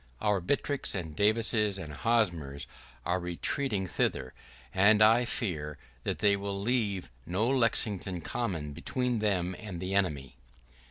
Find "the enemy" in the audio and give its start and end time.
9.79-10.37